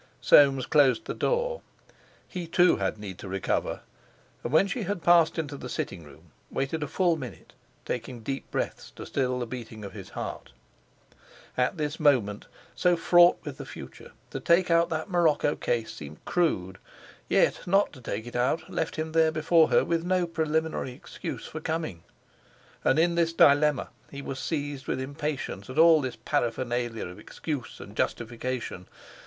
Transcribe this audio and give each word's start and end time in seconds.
Soames 0.19 0.65
closed 0.65 1.05
the 1.05 1.13
door. 1.13 1.61
He, 2.27 2.47
too, 2.47 2.77
had 2.77 2.97
need 2.97 3.19
to 3.19 3.27
recover, 3.27 3.81
and 4.43 4.51
when 4.51 4.65
she 4.65 4.81
had 4.81 5.03
passed 5.03 5.37
into 5.37 5.57
the 5.57 5.69
sitting 5.69 6.03
room, 6.03 6.31
waited 6.49 6.81
a 6.81 6.87
full 6.87 7.15
minute, 7.15 7.53
taking 7.85 8.21
deep 8.23 8.49
breaths 8.49 8.89
to 8.95 9.05
still 9.05 9.37
the 9.37 9.45
beating 9.45 9.85
of 9.85 9.93
his 9.93 10.09
heart. 10.17 10.53
At 11.55 11.77
this 11.77 11.99
moment, 11.99 12.47
so 12.73 12.97
fraught 12.97 13.37
with 13.43 13.57
the 13.59 13.65
future, 13.67 14.09
to 14.31 14.39
take 14.39 14.71
out 14.71 14.89
that 14.89 15.11
morocco 15.11 15.55
case 15.55 15.93
seemed 15.93 16.25
crude. 16.25 16.79
Yet, 17.29 17.67
not 17.67 17.93
to 17.93 18.01
take 18.01 18.25
it 18.25 18.35
out 18.35 18.71
left 18.71 18.95
him 18.95 19.11
there 19.11 19.31
before 19.31 19.67
her 19.69 19.85
with 19.85 20.03
no 20.03 20.25
preliminary 20.25 20.93
excuse 20.93 21.45
for 21.45 21.59
coming. 21.61 22.01
And 22.83 22.97
in 22.97 23.13
this 23.13 23.33
dilemma 23.33 23.89
he 24.09 24.23
was 24.23 24.39
seized 24.39 24.87
with 24.87 24.99
impatience 24.99 25.69
at 25.69 25.77
all 25.77 26.01
this 26.01 26.15
paraphernalia 26.15 27.05
of 27.05 27.19
excuse 27.19 27.79
and 27.79 27.95
justification. 27.95 28.87